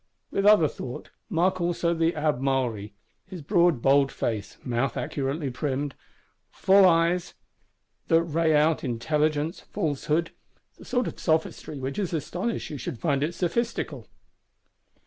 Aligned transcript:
With 0.31 0.47
other 0.47 0.67
thought, 0.67 1.11
mark 1.29 1.61
also 1.61 1.93
the 1.93 2.13
Abbé 2.13 2.39
Maury: 2.39 2.95
his 3.27 3.43
broad 3.43 3.83
bold 3.83 4.11
face; 4.11 4.57
mouth 4.65 4.97
accurately 4.97 5.51
primmed; 5.51 5.93
full 6.49 6.87
eyes, 6.87 7.35
that 8.07 8.23
ray 8.23 8.55
out 8.55 8.83
intelligence, 8.83 9.59
falsehood,—the 9.59 10.85
sort 10.85 11.05
of 11.05 11.19
sophistry 11.19 11.77
which 11.79 11.99
is 11.99 12.13
astonished 12.15 12.71
you 12.71 12.79
should 12.79 12.97
find 12.97 13.21
it 13.21 13.35
sophistical. 13.35 14.07